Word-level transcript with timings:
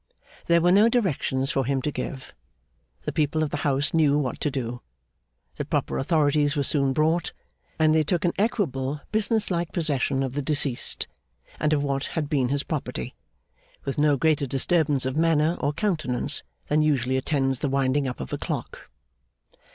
There 0.47 0.61
were 0.61 0.71
no 0.71 0.89
directions 0.89 1.51
for 1.51 1.63
him 1.63 1.79
to 1.83 1.91
give. 1.91 2.33
The 3.03 3.11
people 3.11 3.43
of 3.43 3.51
the 3.51 3.57
house 3.57 3.93
knew 3.93 4.17
what 4.17 4.39
to 4.41 4.49
do; 4.49 4.81
the 5.57 5.63
proper 5.63 5.99
authorities 5.99 6.55
were 6.55 6.63
soon 6.63 6.91
brought; 6.91 7.33
and 7.77 7.93
they 7.93 8.01
took 8.03 8.25
an 8.25 8.33
equable 8.39 9.01
business 9.11 9.51
like 9.51 9.71
possession 9.73 10.23
of 10.23 10.33
the 10.33 10.41
deceased, 10.41 11.07
and 11.59 11.71
of 11.71 11.83
what 11.83 12.05
had 12.17 12.29
been 12.29 12.49
his 12.49 12.63
property, 12.63 13.13
with 13.85 13.99
no 13.99 14.17
greater 14.17 14.47
disturbance 14.47 15.05
of 15.05 15.15
manner 15.15 15.55
or 15.59 15.71
countenance 15.71 16.41
than 16.65 16.81
usually 16.81 17.15
attends 17.15 17.59
the 17.59 17.69
winding 17.69 18.07
up 18.07 18.19
of 18.19 18.33
a 18.33 18.39
clock. 18.39 18.89